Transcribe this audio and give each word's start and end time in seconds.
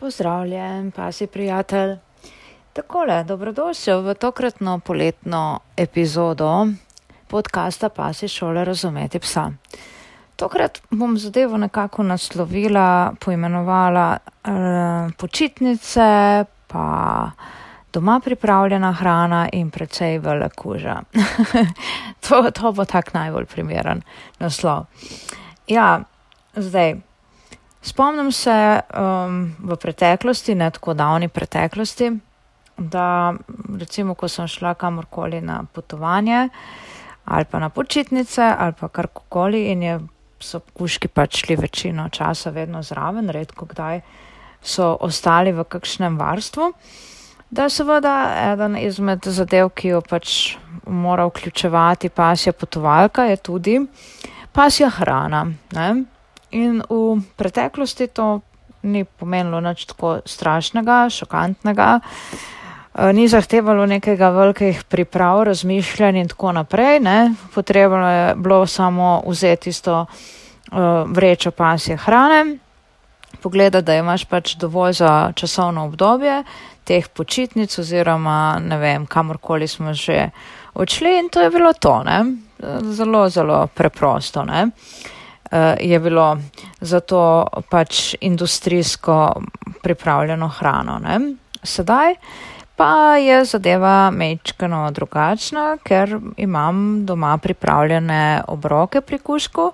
Pozdravljen, 0.00 0.90
pa 0.90 1.12
si 1.12 1.26
prijatelj. 1.26 1.96
Takole, 2.72 3.24
dobrodošel 3.24 4.00
v 4.02 4.14
tokratno 4.14 4.78
poletno 4.78 5.60
epizodo 5.76 6.66
podcasta 7.28 7.88
Pasi 7.88 8.28
šole 8.28 8.64
razumeti 8.64 9.18
psa. 9.18 9.50
Tokrat 10.36 10.80
bom 10.90 11.18
zadevo 11.18 11.56
nekako 11.56 12.02
naslovila, 12.02 13.12
poimenovala 13.24 14.16
eh, 14.16 14.50
počitnice, 15.18 16.44
pa 16.66 17.30
doma 17.92 18.20
pripravljena 18.24 18.92
hrana 18.92 19.48
in 19.52 19.70
precej 19.70 20.18
velikuža. 20.18 21.02
to, 22.28 22.50
to 22.50 22.72
bo 22.72 22.84
tak 22.84 23.14
najbolj 23.14 23.44
primeren 23.44 24.02
naslov. 24.38 24.86
Ja, 25.68 26.00
zdaj. 26.56 27.09
Spomnim 27.82 28.32
se 28.32 28.80
um, 28.92 29.54
v 29.58 29.76
preteklosti, 29.76 30.54
ne 30.54 30.70
tako 30.70 30.94
davni 30.94 31.28
preteklosti, 31.28 32.10
da 32.76 33.34
recimo, 33.78 34.14
ko 34.14 34.28
sem 34.28 34.48
šla 34.48 34.74
kamorkoli 34.74 35.40
na 35.40 35.64
potovanje 35.72 36.48
ali 37.24 37.44
pa 37.44 37.58
na 37.58 37.68
počitnice 37.68 38.42
ali 38.58 38.72
pa 38.80 38.88
karkoli 38.88 39.66
in 39.70 39.82
je, 39.82 40.00
so 40.40 40.60
kuški 40.74 41.08
pač 41.08 41.44
šli 41.44 41.56
večino 41.56 42.08
časa 42.08 42.50
vedno 42.50 42.82
zraven, 42.82 43.28
redko 43.30 43.66
kdaj 43.66 44.00
so 44.62 44.96
ostali 45.00 45.52
v 45.52 45.64
kakšnem 45.64 46.18
varstvu, 46.18 46.72
da 47.50 47.68
seveda 47.68 48.14
eden 48.52 48.76
izmed 48.76 49.24
zadev, 49.24 49.70
ki 49.74 49.88
jo 49.88 50.00
pač 50.00 50.56
mora 50.86 51.26
vključevati 51.28 52.08
pasja 52.08 52.52
potovalka, 52.52 53.24
je 53.24 53.36
tudi 53.36 53.78
pasja 54.52 54.90
hrana. 54.90 55.46
Ne? 55.72 56.04
In 56.50 56.82
v 56.82 57.22
preteklosti 57.36 58.06
to 58.10 58.40
ni 58.82 59.04
pomenilo 59.04 59.60
nič 59.60 59.84
tako 59.92 60.20
strašnega, 60.26 61.10
šokantnega, 61.12 62.00
eh, 62.00 63.12
ni 63.12 63.28
zahtevalo 63.28 63.86
nekega 63.86 64.30
velikih 64.30 64.84
priprav, 64.84 65.44
razmišljanj 65.44 66.18
in 66.18 66.28
tako 66.28 66.52
naprej. 66.52 67.00
Ne. 67.00 67.34
Potrebno 67.54 68.10
je 68.10 68.34
bilo 68.34 68.66
samo 68.66 69.22
vzeti 69.26 69.70
isto 69.70 70.06
uh, 70.06 70.78
vrečo 71.06 71.50
pasje 71.50 71.96
hrane, 71.96 72.58
pogledati, 73.42 73.86
da 73.86 73.94
imaš 73.94 74.24
pač 74.24 74.54
dovolj 74.54 74.92
za 74.92 75.32
časovno 75.34 75.84
obdobje 75.84 76.44
teh 76.84 77.08
počitnic 77.08 77.78
oziroma 77.78 78.58
ne 78.58 78.78
vem, 78.78 79.06
kamorkoli 79.06 79.68
smo 79.68 79.94
že 79.94 80.30
odšli 80.74 81.18
in 81.18 81.28
to 81.28 81.40
je 81.40 81.50
bilo 81.50 81.72
to, 81.72 82.02
ne. 82.02 82.24
Zelo, 82.82 83.28
zelo 83.28 83.66
preprosto, 83.66 84.44
ne. 84.44 84.64
Uh, 84.64 84.72
Eh, 84.72 85.18
je 85.80 85.98
bilo 86.00 86.38
za 86.80 87.00
to 87.00 87.46
pač 87.70 88.14
industrijsko 88.20 89.42
pripravljeno 89.82 90.48
hrano. 90.48 90.98
Ne? 90.98 91.20
Sedaj 91.62 92.14
pa 92.76 93.16
je 93.16 93.44
zadeva 93.44 94.10
mečkano 94.10 94.90
drugačna, 94.90 95.76
ker 95.84 96.18
imam 96.36 97.04
doma 97.06 97.36
pripravljene 97.38 98.42
obroke 98.48 99.00
pri 99.00 99.18
kušku 99.18 99.72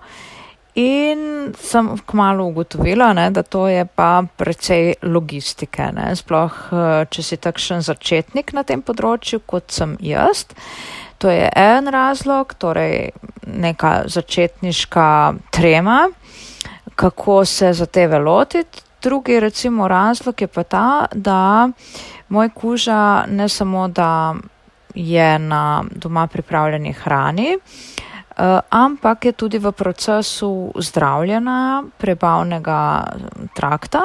in 0.74 1.52
sem 1.58 1.88
kmalo 2.06 2.44
ugotovila, 2.44 3.12
ne, 3.12 3.30
da 3.30 3.42
to 3.42 3.68
je 3.68 3.86
pa 3.86 4.24
precej 4.36 4.94
logistike. 5.02 5.88
Ne? 5.94 6.10
Sploh, 6.16 6.52
eh, 6.72 7.04
če 7.10 7.22
si 7.22 7.36
takšen 7.36 7.80
začetnik 7.80 8.52
na 8.52 8.62
tem 8.62 8.82
področju, 8.82 9.40
kot 9.46 9.72
sem 9.72 9.96
jaz. 10.04 10.44
To 11.18 11.30
je 11.30 11.48
en 11.56 11.88
razlog, 11.88 12.54
torej 12.54 13.10
neka 13.46 14.02
začetniška 14.06 15.34
trema, 15.50 16.08
kako 16.94 17.44
se 17.44 17.72
za 17.72 17.86
tebe 17.86 18.18
lotiti. 18.18 18.82
Drugi 19.02 19.40
recimo 19.40 19.88
razlog 19.88 20.40
je 20.40 20.46
pa 20.46 20.62
ta, 20.62 21.06
da 21.14 21.68
moj 22.28 22.50
kuža 22.50 23.24
ne 23.28 23.48
samo, 23.48 23.88
da 23.88 24.34
je 24.94 25.38
na 25.38 25.84
doma 25.94 26.26
pripravljeni 26.26 26.92
hrani, 26.92 27.56
uh, 27.56 28.44
ampak 28.70 29.24
je 29.24 29.32
tudi 29.32 29.58
v 29.58 29.72
procesu 29.72 30.72
zdravljena 30.78 31.84
prebavnega 31.98 33.04
trakta, 33.54 34.02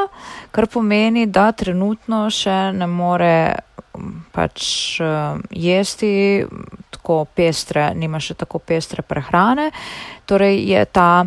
kar 0.51 0.67
pomeni, 0.67 1.25
da 1.25 1.51
trenutno 1.51 2.29
še 2.29 2.71
ne 2.75 2.87
more 2.87 3.55
pač 4.31 4.63
uh, 4.99 5.39
jesti 5.49 6.45
tako 7.01 7.25
pestre, 7.25 7.91
nima 7.97 8.21
še 8.21 8.37
tako 8.37 8.61
pestre 8.61 9.01
prehrane. 9.01 9.71
Torej 10.29 10.61
je 10.69 10.85
ta, 10.85 11.25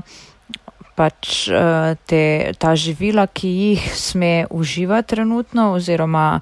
pač, 0.94 1.48
uh, 1.50 1.98
te, 2.06 2.54
ta 2.58 2.74
živila, 2.78 3.26
ki 3.26 3.50
jih 3.50 3.88
sme 3.98 4.46
uživati 4.54 5.16
trenutno 5.16 5.72
oziroma 5.74 6.38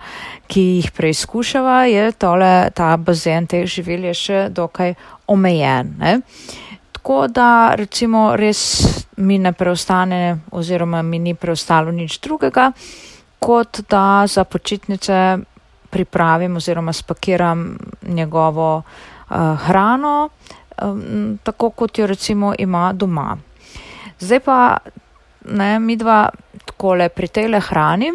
ki 0.53 0.61
jih 0.61 0.91
preizkušava, 0.93 1.85
je 1.89 2.13
tole, 2.13 2.53
ta 2.77 2.97
bazen 3.01 3.49
teh 3.49 3.65
živil 3.65 4.05
je 4.11 4.15
še 4.15 4.43
dokaj 4.53 4.93
omejen. 5.33 5.97
Ne? 5.97 6.21
Tako 6.93 7.25
da 7.33 7.73
recimo 7.75 8.37
res 8.37 8.61
mi 9.17 9.41
ne 9.41 9.55
preostane 9.57 10.45
oziroma 10.53 11.01
mi 11.03 11.19
ni 11.19 11.33
preostalo 11.35 11.91
nič 11.91 12.21
drugega, 12.21 12.69
kot 13.43 13.81
da 13.91 14.29
za 14.29 14.45
počitnice 14.45 15.41
pripravim 15.93 16.57
oziroma 16.57 16.93
spakiram 16.93 17.79
njegovo 18.03 18.83
hrano, 19.67 20.29
um, 20.83 21.39
tako 21.43 21.71
kot 21.71 21.99
jo 21.99 22.07
recimo 22.07 22.55
ima 22.59 22.93
doma. 22.93 23.37
Zdaj 24.19 24.41
pa 24.41 24.79
ne, 25.45 25.79
mi 25.81 25.97
dva 25.97 26.29
takole 26.67 27.09
pri 27.09 27.29
tej 27.29 27.61
hrani, 27.61 28.13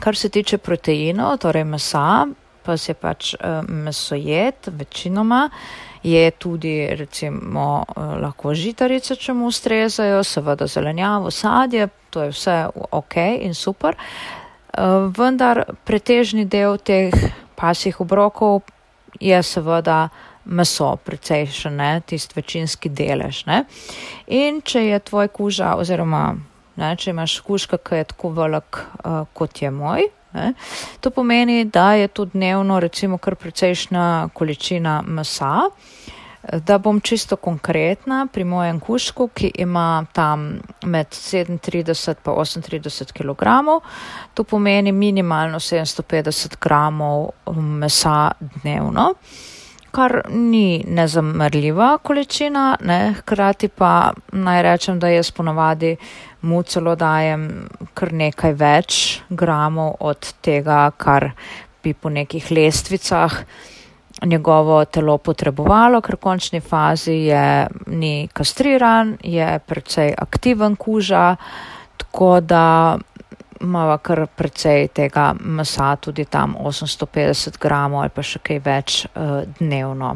kar 0.00 0.16
se 0.16 0.28
tiče 0.28 0.58
proteinov, 0.58 1.38
torej 1.38 1.64
mesa, 1.64 2.26
pa 2.62 2.76
se 2.76 2.94
pač 2.94 3.34
uh, 3.34 3.62
mesojed 3.68 4.54
večinoma. 4.66 5.48
Je 6.02 6.30
tudi 6.30 6.86
recimo 6.94 7.84
lahko 7.96 8.54
žitarice, 8.54 9.16
če 9.18 9.32
mu 9.34 9.48
ustrezajo, 9.50 10.22
seveda 10.24 10.66
zelenjavo, 10.66 11.30
sadje, 11.30 11.88
to 12.10 12.22
je 12.22 12.30
vse 12.30 12.58
ok 12.90 13.16
in 13.42 13.54
super. 13.54 13.96
Eh, 14.78 15.10
vendar 15.18 15.64
pretežni 15.84 16.44
del 16.44 16.76
teh 16.78 17.14
pasjih 17.58 18.00
obrokov 18.00 18.62
je 19.20 19.42
seveda 19.42 20.08
meso, 20.44 20.96
precejšen, 21.04 21.76
ne, 21.76 22.00
tist 22.06 22.36
večinski 22.36 22.88
delež. 22.88 23.44
Ne. 23.46 23.64
In 24.26 24.62
če 24.64 24.84
je 24.86 25.00
tvoj 25.10 25.28
kuža 25.28 25.74
oziroma 25.76 26.36
ne, 26.78 26.92
če 26.96 27.10
imaš 27.10 27.40
kužka, 27.44 27.78
ki 27.78 28.00
je 28.00 28.08
tako 28.14 28.32
velik 28.36 28.78
uh, 28.78 29.26
kot 29.34 29.62
je 29.62 29.70
moj, 29.74 30.06
ne, 30.32 30.52
to 31.00 31.10
pomeni, 31.10 31.64
da 31.64 31.92
je 31.98 32.08
to 32.08 32.28
dnevno 32.30 32.80
recimo 32.80 33.18
kar 33.18 33.36
precejšna 33.36 34.28
količina 34.34 35.02
mesa. 35.02 35.68
Uh, 35.68 36.07
Da 36.42 36.78
bom 36.78 37.00
čisto 37.00 37.36
konkretna, 37.36 38.26
pri 38.32 38.44
mojem 38.44 38.80
kušku, 38.80 39.28
ki 39.34 39.50
ima 39.58 40.06
tam 40.12 40.60
med 40.86 41.06
37 41.10 41.50
in 41.50 41.58
38 42.62 43.12
kg, 43.12 43.42
to 44.34 44.44
pomeni 44.44 44.92
minimalno 44.92 45.58
750 45.58 46.56
g 46.62 47.60
mesa 47.60 48.30
dnevno, 48.40 49.14
kar 49.90 50.20
ni 50.30 50.84
nezamrljiva 50.86 51.98
količina, 52.02 52.76
ne? 52.80 53.14
hkrati 53.18 53.68
pa 53.68 54.12
naj 54.32 54.62
rečem, 54.62 54.98
da 54.98 55.08
jaz 55.08 55.30
ponovadi 55.30 55.96
mu 56.42 56.62
celo 56.62 56.94
dajem 56.94 57.48
kar 57.94 58.12
nekaj 58.12 58.52
več 58.52 59.20
gramov 59.28 59.96
od 60.00 60.32
tega, 60.40 60.90
kar 60.96 61.32
bi 61.82 61.94
po 61.94 62.10
nekih 62.14 62.50
lestvicah 62.50 63.42
njegovo 64.26 64.84
telo 64.84 65.18
potrebovalo, 65.18 66.00
ker 66.00 66.16
v 66.16 66.22
končni 66.22 66.60
fazi 66.60 67.28
je 67.28 67.68
ni 67.86 68.28
kastriran, 68.32 69.16
je 69.22 69.58
precej 69.66 70.14
aktiven 70.18 70.76
kuža, 70.76 71.36
tako 71.96 72.40
da 72.40 72.98
imamo 73.60 73.98
kar 73.98 74.26
precej 74.36 74.88
tega 74.94 75.34
mesa, 75.40 75.96
tudi 75.96 76.24
tam 76.24 76.56
850 76.60 77.58
gramov 77.60 78.00
ali 78.00 78.14
pa 78.14 78.22
še 78.22 78.38
kaj 78.38 78.60
več 78.64 78.98
uh, 79.06 79.42
dnevno. 79.58 80.12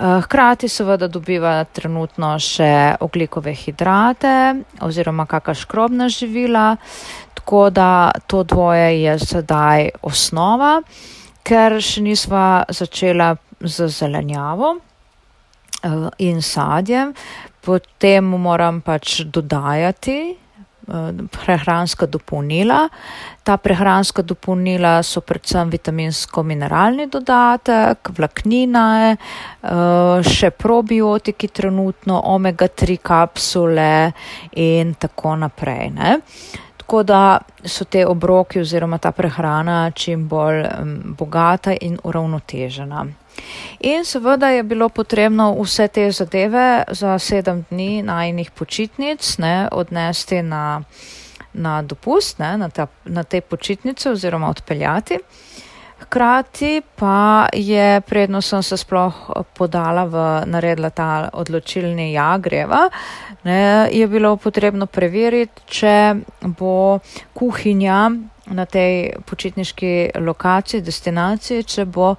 Eh, 0.00 0.20
hkrati 0.24 0.68
seveda 0.68 1.08
dobiva 1.08 1.64
trenutno 1.64 2.34
še 2.40 2.96
oglikove 3.04 3.52
hidrate 3.54 4.34
oziroma 4.80 5.26
kakšna 5.28 5.54
škrobna 5.54 6.08
živila, 6.08 6.76
tako 7.34 7.70
da 7.70 8.10
to 8.26 8.42
dvoje 8.44 9.02
je 9.02 9.18
sedaj 9.18 9.90
osnova 10.02 10.80
ker 11.44 11.78
še 11.80 12.02
nisva 12.04 12.64
začela 12.68 13.34
z 13.60 13.88
zelenjavo 13.88 14.76
uh, 15.84 16.08
in 16.18 16.42
sadjem, 16.42 17.14
potem 17.60 18.24
moram 18.24 18.80
pač 18.80 19.20
dodajati 19.28 20.18
uh, 20.32 21.10
prehranska 21.28 22.06
dopolnila. 22.06 22.86
Ta 23.44 23.56
prehranska 23.56 24.22
dopolnila 24.22 25.02
so 25.04 25.20
predvsem 25.20 25.72
vitaminsko-mineralni 25.72 27.08
dodatek, 27.12 28.12
vlaknina, 28.16 28.86
uh, 29.12 30.24
še 30.24 30.52
probiotiki 30.56 31.52
trenutno, 31.52 32.22
omega-3 32.32 32.98
kapsule 33.02 33.92
in 34.56 34.96
tako 34.96 35.36
naprej. 35.44 35.92
Ne? 35.96 36.18
Tako 36.90 37.02
da 37.02 37.38
so 37.64 37.84
te 37.84 38.06
obroki 38.06 38.60
oziroma 38.60 38.98
ta 38.98 39.12
prehrana 39.12 39.90
čim 39.90 40.28
bolj 40.28 40.60
um, 40.60 41.14
bogata 41.18 41.74
in 41.80 41.98
uravnotežena. 42.04 43.06
In 43.80 44.04
seveda 44.04 44.48
je 44.48 44.62
bilo 44.62 44.88
potrebno 44.88 45.54
vse 45.62 45.88
te 45.88 46.10
zadeve 46.10 46.82
za 46.90 47.18
sedem 47.18 47.64
dni 47.70 48.02
najnih 48.02 48.50
počitnic 48.50 49.38
ne, 49.38 49.68
odnesti 49.72 50.42
na, 50.42 50.82
na 51.52 51.82
dopust, 51.82 52.38
ne, 52.38 52.56
na, 52.58 52.68
ta, 52.68 52.86
na 53.04 53.22
te 53.22 53.40
počitnice 53.40 54.10
oziroma 54.10 54.50
odpeljati. 54.50 55.18
Hkrati 56.00 56.82
pa 56.96 57.46
je, 57.52 58.00
predno 58.00 58.40
sem 58.42 58.62
se 58.62 58.76
sploh 58.76 59.14
podala 59.54 60.04
v 60.04 60.22
naredila 60.46 60.90
ta 60.90 61.28
odločilni 61.32 62.12
ja, 62.12 62.38
greva, 62.38 62.88
ne, 63.44 63.88
je 63.92 64.08
bilo 64.08 64.36
potrebno 64.36 64.86
preveriti, 64.86 65.62
če 65.66 65.94
bo 66.56 66.98
kuhinja 67.36 68.10
na 68.50 68.66
tej 68.66 69.20
počitniški 69.28 70.16
lokaciji, 70.18 70.82
destinaciji, 70.82 71.64
če 71.68 71.84
bo 71.84 72.14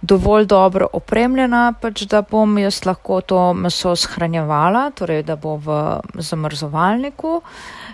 dovolj 0.00 0.46
dobro 0.46 0.86
opremljena, 0.92 1.72
pač 1.80 2.04
da 2.06 2.22
bom 2.22 2.58
jaz 2.58 2.84
lahko 2.86 3.20
to 3.20 3.40
meso 3.54 3.96
shranjevala, 3.96 4.90
torej 4.94 5.24
da 5.26 5.36
bo 5.36 5.56
v 5.56 5.98
zamrzovalniku. 6.14 7.40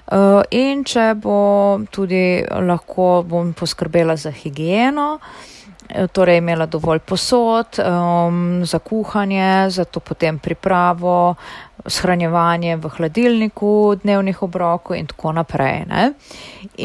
Uh, 0.05 0.43
in 0.53 0.85
če 0.85 1.15
bo 1.17 1.81
tudi 1.91 2.45
lahko 2.45 3.25
bom 3.25 3.55
poskrbela 3.56 4.19
za 4.21 4.31
higieno, 4.31 5.19
eh, 5.89 6.06
torej 6.12 6.43
imela 6.43 6.67
dovolj 6.67 7.01
posod 7.09 7.81
um, 7.81 8.61
za 8.69 8.79
kuhanje, 8.85 9.71
za 9.71 9.85
to 9.85 10.00
potem 10.00 10.39
pripravo, 10.39 11.37
shranjevanje 11.87 12.77
v 12.77 12.89
hladilniku, 12.89 13.97
dnevnih 14.03 14.43
obrokov 14.43 14.97
in 14.97 15.07
tako 15.07 15.33
naprej. 15.33 15.87
Ne? 15.89 16.12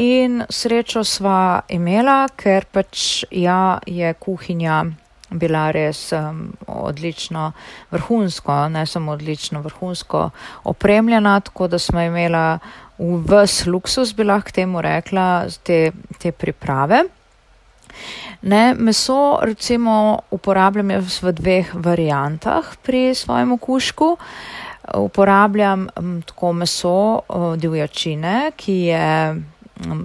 In 0.00 0.40
srečo 0.48 1.04
sva 1.04 1.60
imela, 1.68 2.24
ker 2.36 2.64
pač 2.72 3.24
ja, 3.30 3.78
je 3.84 4.14
kuhinja 4.16 4.84
bila 5.30 5.70
res 5.70 6.12
um, 6.12 6.52
odlično 6.66 7.52
vrhunsko, 7.90 8.68
ne 8.68 8.86
samo 8.86 9.12
odlično 9.12 9.60
vrhunsko 9.62 10.30
opremljena, 10.64 11.40
tako 11.40 11.68
da 11.68 11.78
smo 11.78 12.00
imela 12.00 12.58
v 12.98 13.16
vs 13.26 13.66
luksus, 13.66 14.14
bi 14.14 14.24
lahko 14.24 14.52
temu 14.52 14.82
rekla, 14.82 15.46
te, 15.62 15.92
te 16.18 16.32
priprave. 16.32 17.04
Ne, 18.42 18.74
meso 18.74 19.38
recimo 19.42 20.20
uporabljam 20.30 20.90
jaz 20.90 21.20
v 21.22 21.32
dveh 21.36 21.74
variantah 21.74 22.76
pri 22.82 23.14
svojem 23.14 23.52
okušku. 23.52 24.16
Uporabljam 24.94 25.88
um, 25.96 26.22
tako 26.22 26.52
meso 26.52 27.20
divjačine, 27.56 28.52
ki 28.56 28.76
je 28.90 29.08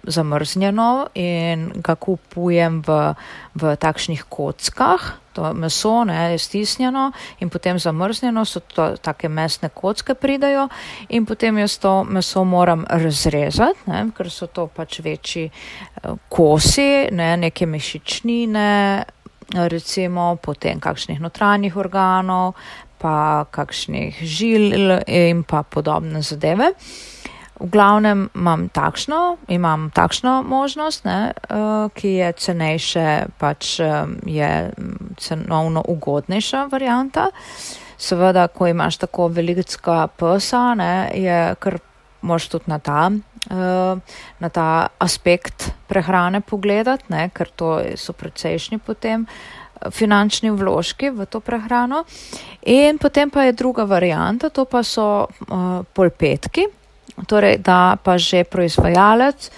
zamrznjeno 0.07 1.07
in 1.13 1.69
ga 1.75 1.95
kupujem 1.95 2.81
v, 2.85 3.13
v 3.55 3.75
takšnih 3.75 4.25
kockah. 4.29 5.01
To 5.35 5.51
meso 5.53 6.05
ne, 6.07 6.31
je 6.31 6.39
stisnjeno 6.39 7.09
in 7.43 7.49
potem 7.51 7.79
zamrznjeno, 7.79 8.45
so 8.45 8.59
to 8.59 8.95
take 9.03 9.27
mesne 9.29 9.69
kocke 9.69 10.15
pridajo 10.15 10.69
in 11.09 11.25
potem 11.25 11.57
jaz 11.59 11.77
to 11.83 12.03
meso 12.03 12.43
moram 12.43 12.85
razrezati, 12.87 13.89
ne, 13.91 14.05
ker 14.15 14.31
so 14.31 14.47
to 14.47 14.69
pač 14.71 15.01
večji 15.03 15.49
eh, 15.49 16.15
kosi, 16.29 17.11
ne, 17.11 17.35
neke 17.37 17.67
mišičnine, 17.67 18.71
recimo 19.67 20.35
potem 20.41 20.79
kakšnih 20.79 21.19
notranjih 21.19 21.75
organov, 21.77 22.55
pa 22.97 23.45
kakšnih 23.51 24.23
žil 24.23 24.71
in 25.07 25.43
pa 25.43 25.63
podobne 25.63 26.23
zadeve. 26.23 26.71
V 27.55 27.69
glavnem 27.71 28.27
imam 28.35 28.67
takšno, 28.69 29.37
imam 29.47 29.87
takšno 29.95 30.43
možnost, 30.43 31.05
ne, 31.07 31.31
uh, 31.31 31.87
ki 31.95 32.09
je 32.19 32.31
cenejše, 32.33 33.07
pač 33.39 33.79
um, 33.79 34.17
je 34.27 34.75
cenovno 35.17 35.83
ugodnejša 35.87 36.65
varianta. 36.67 37.29
Seveda, 37.97 38.49
ko 38.51 38.67
imaš 38.67 38.99
tako 39.07 39.29
velikega 39.31 40.03
psa, 40.19 40.75
ne, 40.75 41.15
je 41.15 41.55
kar 41.55 41.79
moš 42.27 42.49
tudi 42.51 42.67
na 42.67 42.79
ta, 42.83 43.07
uh, 43.07 44.19
na 44.39 44.49
ta 44.49 44.91
aspekt 44.99 45.71
prehrane 45.87 46.43
pogledati, 46.43 47.07
ne, 47.07 47.29
ker 47.31 47.55
to 47.55 47.79
so 47.95 48.11
precejšnji 48.11 48.83
potem 48.83 49.29
finančni 49.95 50.51
vložki 50.51 51.07
v 51.09 51.23
to 51.23 51.39
prehrano. 51.39 52.03
In 52.67 52.99
potem 52.99 53.31
pa 53.31 53.47
je 53.47 53.55
druga 53.55 53.87
varianta, 53.87 54.49
to 54.49 54.65
pa 54.67 54.83
so 54.83 55.23
uh, 55.23 55.85
polpetki 55.95 56.67
torej 57.27 57.57
da 57.57 57.97
pa 58.03 58.17
že 58.17 58.43
proizvajalec 58.43 59.49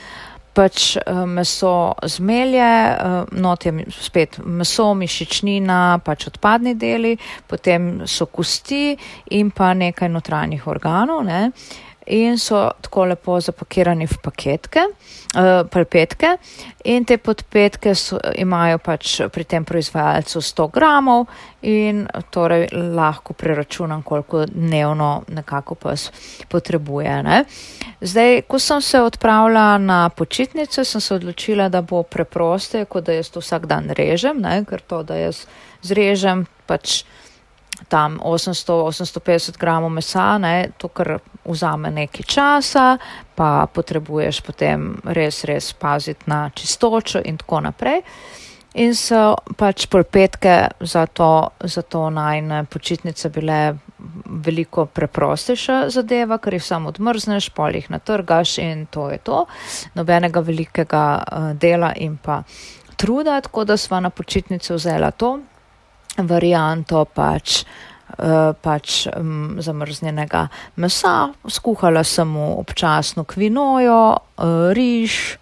pač 0.58 0.98
eh, 0.98 1.26
meso 1.26 1.94
zmelje, 2.02 2.66
eh, 2.66 3.26
not 3.38 3.66
je 3.66 3.86
spet 3.94 4.40
meso, 4.46 4.94
mišičnina, 4.98 6.00
pač 6.06 6.28
odpadni 6.32 6.74
deli, 6.76 7.14
potem 7.48 8.08
so 8.10 8.26
kosti 8.26 8.98
in 9.38 9.52
pa 9.52 9.74
nekaj 9.78 10.10
notranjih 10.10 10.66
organov. 10.68 11.22
Ne 11.28 11.52
in 12.08 12.38
so 12.38 12.72
tako 12.82 13.06
lepo 13.06 13.40
zapakirani 13.42 14.08
v 14.08 14.18
paketke, 14.24 14.84
uh, 14.88 15.68
palpetke 15.70 16.38
in 16.86 17.06
te 17.06 17.18
podpetke 17.18 17.96
so, 17.96 18.20
imajo 18.36 18.80
pač 18.84 19.22
pri 19.34 19.44
tem 19.44 19.66
proizvajalcu 19.66 20.42
100 20.42 20.68
gramov 20.74 21.28
in 21.62 22.06
torej 22.32 22.68
lahko 22.72 23.34
preračunam, 23.34 24.04
koliko 24.04 24.46
dnevno 24.46 25.24
nekako 25.28 25.76
pes 25.76 26.10
potrebuje. 26.50 27.24
Ne. 27.24 27.44
Zdaj, 28.02 28.42
ko 28.48 28.60
sem 28.60 28.82
se 28.82 29.02
odpravila 29.02 29.78
na 29.78 30.10
počitnice, 30.10 30.86
sem 30.86 31.02
se 31.02 31.16
odločila, 31.16 31.70
da 31.70 31.82
bo 31.82 32.04
preproste, 32.04 32.86
kot 32.86 33.10
da 33.10 33.18
jaz 33.18 33.30
to 33.30 33.42
vsak 33.44 33.66
dan 33.66 33.90
režem, 33.90 34.42
ne, 34.42 34.62
ker 34.70 34.82
to, 34.82 35.04
da 35.04 35.18
jaz 35.20 35.46
zrežem 35.82 36.46
pač 36.68 37.04
tam 37.90 38.20
800-850 38.24 39.58
gramov 39.58 39.90
mesa, 39.94 40.38
ne, 40.38 40.70
to 40.78 40.88
kar 40.88 41.20
vzame 41.48 41.92
nekaj 41.92 42.26
časa, 42.28 42.98
pa 43.36 43.68
potrebuješ 43.74 44.42
potem 44.46 44.98
res, 45.04 45.44
res 45.44 45.74
paziti 45.74 46.28
na 46.28 46.50
čistočo 46.56 47.22
in 47.26 47.38
tako 47.38 47.62
naprej. 47.70 48.04
In 48.78 48.94
so 48.94 49.34
pač 49.58 49.88
polpetke 49.90 50.70
za 50.86 51.08
to, 51.10 51.50
za 51.64 51.82
to 51.82 52.10
najne 52.14 52.66
počitnice 52.70 53.30
bile 53.34 53.78
veliko 54.46 54.86
preprostejša 54.86 55.90
zadeva, 55.90 56.38
ker 56.38 56.54
jih 56.54 56.64
samo 56.64 56.92
odmrzneš, 56.94 57.50
pol 57.58 57.74
jih 57.74 57.90
natrgaš 57.90 58.58
in 58.62 58.86
to 58.92 59.10
je 59.10 59.18
to. 59.18 59.46
Nobenega 59.98 60.44
velikega 60.46 61.06
uh, 61.18 61.50
dela 61.58 61.94
in 61.96 62.20
pa 62.22 62.44
truda, 62.98 63.40
tako 63.42 63.66
da 63.66 63.78
sva 63.78 64.00
na 64.00 64.10
počitnice 64.10 64.76
vzela 64.78 65.12
to, 65.12 65.40
varianto 66.18 67.06
pač, 67.06 67.64
pač 68.62 69.08
um, 69.08 69.58
zamrznjenega 69.62 70.48
mesa, 70.76 71.30
skuhala 71.48 72.04
sem 72.04 72.28
mu 72.28 72.58
občasno 72.60 73.24
kvinojo, 73.24 74.18
uh, 74.18 74.74
riž, 74.74 75.38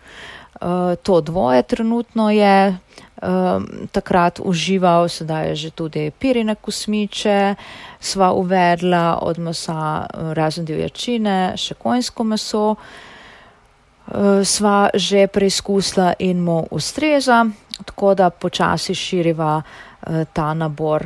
uh, 0.60 0.96
to 1.04 1.22
dvoje 1.22 1.64
trenutno 1.64 2.30
je. 2.30 2.78
Um, 3.16 3.88
takrat 3.96 4.44
užival, 4.44 5.08
sedaj 5.08 5.48
je 5.50 5.56
že 5.56 5.70
tudi 5.72 6.12
pirine 6.12 6.56
kosmiče, 6.56 7.56
sva 8.00 8.36
uvedla 8.36 9.24
od 9.24 9.40
mesa 9.40 10.06
razen 10.36 10.66
divjačine, 10.68 11.56
še 11.56 11.80
konjsko 11.80 12.24
meso, 12.28 12.76
uh, 12.76 14.44
sva 14.44 14.92
že 14.94 15.32
preizkusila 15.32 16.14
in 16.20 16.44
mu 16.44 16.68
ustreza, 16.76 17.46
tako 17.88 18.14
da 18.14 18.30
počasi 18.30 18.96
širiva 18.96 19.64
uh, 19.64 19.96
Eh, 20.06 20.26
ta 20.34 20.54
nabor 20.54 21.02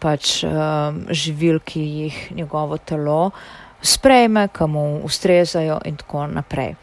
pač 0.00 0.44
eh, 0.44 0.50
živil, 1.10 1.60
ki 1.64 1.80
jih 1.80 2.20
njegovo 2.36 2.78
telo 2.78 3.30
sprejme, 3.82 4.48
ki 4.52 4.68
mu 4.68 5.00
ustrezajo 5.04 5.80
in 5.84 5.96
tako 5.96 6.26
naprej. 6.26 6.74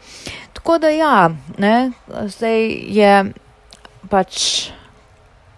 Tako 0.52 0.78
da 0.78 0.88
ja, 0.90 1.30
ne, 1.58 1.90
zdaj 2.26 2.66
je 2.90 3.12
pač, 4.10 4.70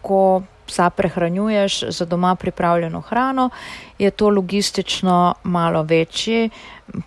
ko 0.02 0.42
psa 0.70 0.90
prehranjuješ 0.90 1.90
za 1.90 2.04
doma 2.04 2.34
pripravljeno 2.34 3.00
hrano, 3.00 3.50
je 3.98 4.10
to 4.10 4.28
logistično 4.30 5.34
malo 5.44 5.82
večji 5.82 6.50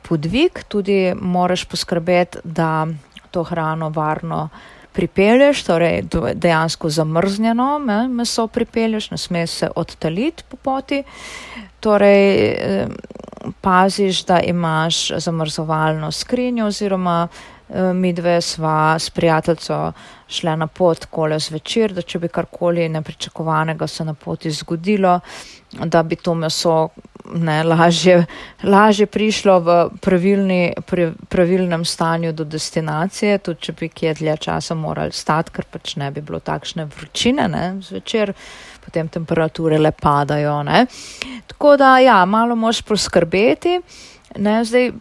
podvig, 0.01 0.63
tudi 0.67 1.13
moraš 1.21 1.65
poskrbeti, 1.65 2.37
da 2.43 2.87
to 3.31 3.43
hrano 3.43 3.89
varno 3.89 4.49
pripelješ, 4.93 5.63
torej 5.63 6.03
dejansko 6.33 6.89
zamrznjeno 6.89 7.79
me, 7.79 8.07
meso 8.07 8.47
pripelješ, 8.47 9.11
ne 9.11 9.17
sme 9.17 9.47
se 9.47 9.69
odtaliti 9.75 10.43
po 10.49 10.57
poti, 10.57 11.03
torej 11.79 12.55
paziš, 13.63 14.25
da 14.27 14.41
imaš 14.43 15.07
zamrzovalno 15.23 16.11
skrinjo 16.11 16.67
oziroma 16.67 17.27
Eh, 17.69 17.93
mi 17.93 18.13
dve 18.13 18.41
sva 18.41 18.99
s 18.99 19.09
prijateljico 19.09 19.91
šle 20.27 20.57
na 20.57 20.67
pot 20.67 21.05
kole 21.05 21.39
zvečer, 21.39 21.93
da 21.93 22.01
če 22.01 22.19
bi 22.19 22.27
karkoli 22.27 22.89
nepričakovanega 22.89 23.87
se 23.87 24.05
na 24.05 24.13
poti 24.13 24.51
zgodilo, 24.51 25.19
da 25.71 26.03
bi 26.03 26.15
to 26.15 26.33
meso 26.35 26.89
ne, 27.33 27.63
lažje, 27.63 28.25
lažje 28.63 29.05
prišlo 29.05 29.59
v 29.59 29.77
pravilni, 30.01 30.73
pravilnem 31.29 31.85
stanju 31.85 32.33
do 32.33 32.43
destinacije, 32.43 33.37
tudi 33.37 33.61
če 33.61 33.73
bi 33.79 33.89
kje 33.89 34.13
dlje 34.19 34.37
časa 34.37 34.75
morali 34.75 35.11
stati, 35.11 35.55
ker 35.55 35.65
pač 35.71 35.95
ne 35.95 36.11
bi 36.11 36.21
bilo 36.21 36.39
takšne 36.39 36.85
vročine, 36.85 37.47
ne, 37.47 37.65
zvečer 37.81 38.35
potem 38.85 39.07
temperature 39.07 39.79
le 39.79 39.91
padajo, 39.91 40.61
ne. 40.63 40.85
Tako 41.47 41.77
da, 41.77 41.97
ja, 42.03 42.25
malo 42.25 42.55
moš 42.55 42.81
poskrbeti, 42.87 43.79
ne, 44.37 44.59
zdaj 44.65 44.91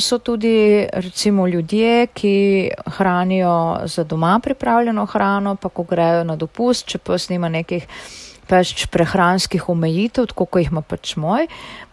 so 0.00 0.18
tudi 0.18 0.86
recimo 0.92 1.46
ljudje, 1.46 2.06
ki 2.06 2.70
hranijo 2.86 3.80
za 3.84 4.04
doma 4.04 4.40
pripravljeno 4.42 5.06
hrano, 5.06 5.56
pa 5.56 5.68
ko 5.68 5.82
grejo 5.82 6.24
na 6.24 6.36
dopust, 6.36 6.86
če 6.86 6.98
pa 6.98 7.18
snima 7.18 7.48
nekih 7.48 7.86
pač 8.48 8.86
prehranskih 8.92 9.68
omejitev, 9.68 10.28
tako 10.32 10.46
kot 10.46 10.62
jih 10.62 10.70
ima 10.70 10.82
pač 10.82 11.16
moj, 11.16 11.46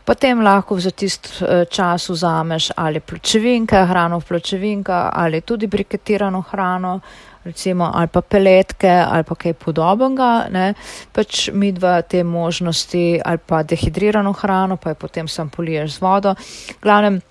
potem 0.05 0.41
lahko 0.43 0.79
za 0.79 0.91
tist 0.91 1.29
eh, 1.41 1.65
čas 1.71 2.09
vzameš 2.09 2.71
ali 2.75 2.99
pločevinke, 2.99 3.85
hrano 3.87 4.19
v 4.19 4.27
pločevinka 4.27 5.09
ali 5.13 5.41
tudi 5.41 5.67
briketirano 5.67 6.41
hrano, 6.51 6.99
recimo 7.43 7.91
ali 7.93 8.07
pa 8.07 8.21
peletke 8.21 8.89
ali 8.89 9.23
pa 9.23 9.35
kaj 9.35 9.53
podobnega, 9.53 10.47
ne, 10.51 10.73
pač 11.11 11.49
mi 11.53 11.71
dva 11.71 12.01
te 12.01 12.23
možnosti 12.23 13.21
ali 13.25 13.37
pa 13.45 13.63
dehidrirano 13.63 14.33
hrano, 14.33 14.77
pa 14.77 14.93
jo 14.93 14.95
potem 14.95 15.27
sam 15.27 15.49
poliješ 15.49 15.97
z 15.97 16.01
vodo. 16.01 16.35
Glavnem, 16.81 17.21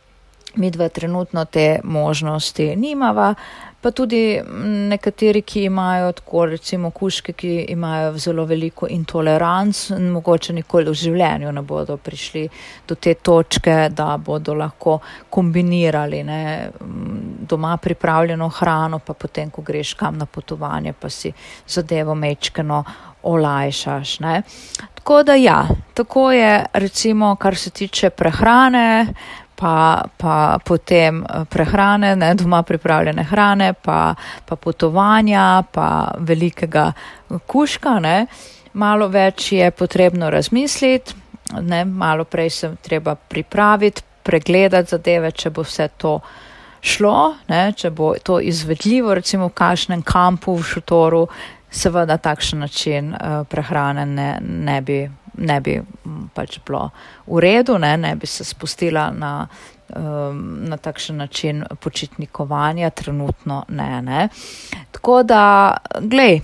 mi 0.57 0.71
dva 0.71 0.89
trenutno 0.89 1.45
te 1.45 1.81
možnosti 1.85 2.77
nimava, 2.77 3.35
pa 3.81 3.91
tudi 3.91 4.41
nekateri, 4.91 5.43
ki 5.43 5.65
imajo 5.65 6.13
tako 6.13 6.45
recimo 6.47 6.91
kuške, 6.91 7.33
ki 7.33 7.53
imajo 7.69 8.13
zelo 8.19 8.45
veliko 8.45 8.87
intoleranc, 8.91 9.91
mogoče 10.13 10.53
nikoli 10.53 10.91
v 10.91 10.99
življenju 11.03 11.53
ne 11.53 11.63
bodo 11.63 11.97
prišli 11.97 12.45
do 12.89 12.95
te 12.95 13.15
točke, 13.15 13.89
da 13.97 14.17
bodo 14.21 14.55
lahko 14.55 14.99
kombinirali 15.31 16.23
ne, 16.25 16.43
doma 17.49 17.77
pripravljeno 17.77 18.49
hrano, 18.49 18.99
pa 18.99 19.15
potem, 19.15 19.51
ko 19.51 19.63
greš 19.63 19.95
kam 19.95 20.19
na 20.19 20.27
potovanje, 20.27 20.93
pa 20.93 21.09
si 21.09 21.33
zadevo 21.67 22.15
mečkeno 22.15 22.85
olajšaš. 23.23 24.21
Ne. 24.21 24.43
Tako 24.95 25.23
da 25.23 25.35
ja, 25.35 25.69
tako 25.95 26.33
je 26.33 26.67
recimo, 26.73 27.37
kar 27.37 27.57
se 27.57 27.71
tiče 27.71 28.11
prehrane, 28.11 29.15
pa, 29.61 30.05
pa 30.17 30.59
potem 30.65 31.23
eh, 31.23 31.45
prehrane, 31.51 32.15
ne, 32.17 32.35
doma 32.35 32.63
pripravljene 32.63 33.25
hrane, 33.25 33.73
pa, 33.73 34.15
pa 34.49 34.57
potovanja, 34.57 35.63
pa 35.73 36.15
velikega 36.19 36.93
kuška. 37.47 37.99
Ne. 38.01 38.27
Malo 38.73 39.09
več 39.13 39.53
je 39.53 39.71
potrebno 39.71 40.31
razmisliti, 40.31 41.15
ne, 41.61 41.85
malo 41.85 42.25
prej 42.25 42.51
se 42.51 42.75
treba 42.83 43.15
pripraviti, 43.15 44.03
pregledati 44.23 44.91
zadeve, 44.91 45.33
če 45.33 45.51
bo 45.51 45.65
vse 45.67 45.89
to 45.99 46.19
šlo, 46.81 47.35
ne, 47.49 47.73
če 47.77 47.91
bo 47.91 48.15
to 48.23 48.39
izvedljivo, 48.41 49.15
recimo 49.15 49.51
v 49.51 49.57
kažnem 49.59 50.05
kampu 50.07 50.55
v 50.57 50.69
šotoru, 50.71 51.25
seveda 51.71 52.17
takšen 52.19 52.65
način 52.65 53.13
uh, 53.15 53.43
prehrane 53.49 54.07
ne, 54.07 54.31
ne 54.43 54.81
bi 54.83 55.05
ne 55.41 55.61
bi 55.61 55.81
pač 56.35 56.59
bilo 56.67 56.91
v 57.27 57.41
redu, 57.41 57.79
ne, 57.79 57.97
ne 57.97 58.15
bi 58.17 58.27
se 58.27 58.45
spustila 58.45 59.11
na, 59.11 59.33
um, 59.97 60.59
na 60.69 60.77
takšen 60.77 61.17
način 61.17 61.65
počitnikovanja, 61.81 62.91
trenutno 62.91 63.65
ne. 63.69 64.03
ne. 64.03 64.29
Tako 64.93 65.23
da, 65.23 65.77
glej, 66.01 66.41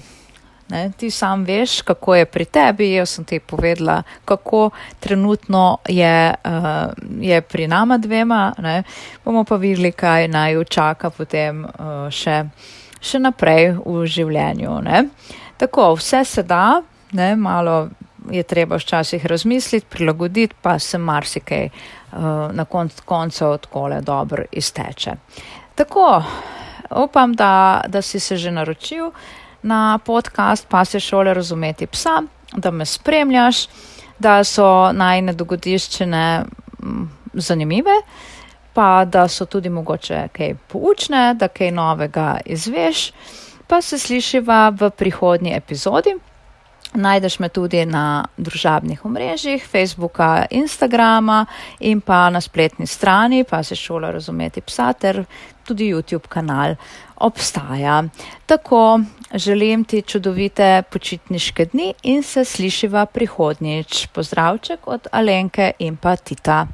ne, 0.68 0.90
ti 0.96 1.10
sam 1.10 1.44
veš, 1.44 1.80
kako 1.82 2.14
je 2.14 2.24
pri 2.26 2.44
tebi, 2.44 2.92
jaz 2.92 3.16
sem 3.18 3.24
ti 3.24 3.40
povedala, 3.40 4.02
kako 4.24 4.70
trenutno 5.00 5.78
je, 5.88 6.34
uh, 6.44 6.90
je 7.20 7.40
pri 7.40 7.68
nama 7.68 7.98
dvema, 7.98 8.52
ne. 8.58 8.82
bomo 9.24 9.44
pa 9.44 9.56
videli, 9.56 9.92
kaj 9.92 10.28
naj 10.28 10.64
čaka 10.64 11.10
potem 11.10 11.64
uh, 11.64 12.08
še, 12.10 12.42
še 13.00 13.18
naprej 13.18 13.76
v 13.84 14.06
življenju. 14.06 14.80
Ne. 14.82 15.04
Tako, 15.56 15.94
vse 15.96 16.24
se 16.24 16.42
da, 16.42 16.82
ne, 17.12 17.36
malo 17.36 17.88
je 18.30 18.42
treba 18.42 18.76
včasih 18.76 19.26
razmisliti, 19.26 19.86
prilagoditi, 19.90 20.54
pa 20.62 20.78
se 20.78 20.98
marsikaj 20.98 21.64
uh, 21.66 22.18
na 22.52 22.64
koncu 22.64 23.02
koncev 23.04 23.56
takole 23.58 24.00
dobro 24.00 24.44
izteče. 24.52 25.12
Tako, 25.74 26.22
upam, 26.90 27.34
da, 27.34 27.80
da 27.88 28.02
si 28.02 28.20
se 28.20 28.36
že 28.36 28.50
naročil 28.50 29.10
na 29.62 29.98
podcast 30.04 30.68
Pase 30.68 31.00
šole 31.00 31.34
razumeti 31.34 31.86
psa, 31.86 32.22
da 32.52 32.70
me 32.70 32.86
spremljaš, 32.86 33.66
da 34.18 34.44
so 34.44 34.92
najne 34.92 35.32
dogodiščine 35.32 36.44
mm, 36.82 37.08
zanimive, 37.34 37.96
pa 38.74 39.04
da 39.04 39.28
so 39.28 39.44
tudi 39.44 39.68
mogoče 39.68 40.28
kaj 40.32 40.54
poučne, 40.68 41.34
da 41.34 41.48
kaj 41.48 41.70
novega 41.70 42.38
izveš, 42.44 43.10
pa 43.66 43.82
se 43.82 43.98
slišiva 43.98 44.68
v 44.80 44.90
prihodnji 44.90 45.54
epizodi. 45.56 46.14
Najdeš 46.94 47.38
me 47.38 47.48
tudi 47.48 47.84
na 47.86 48.24
družabnih 48.36 49.04
omrežjih, 49.04 49.66
Facebooka, 49.66 50.46
Instagrama 50.50 51.46
in 51.80 52.00
pa 52.00 52.30
na 52.30 52.40
spletni 52.40 52.86
strani, 52.86 53.44
pa 53.44 53.62
se 53.62 53.76
šola 53.76 54.10
razumeti 54.10 54.60
psa 54.60 54.92
ter 54.92 55.24
tudi 55.66 55.90
YouTube 55.92 56.28
kanal 56.28 56.76
obstaja. 57.16 58.04
Tako 58.46 59.00
želim 59.34 59.84
ti 59.84 60.02
čudovite 60.02 60.82
počitniške 60.90 61.64
dni 61.64 61.94
in 62.02 62.22
se 62.22 62.44
slišiva 62.44 63.06
prihodnjič. 63.06 64.06
Pozdravček 64.06 64.86
od 64.86 65.06
Alenke 65.12 65.72
in 65.78 65.96
pa 65.96 66.16
Tita. 66.16 66.66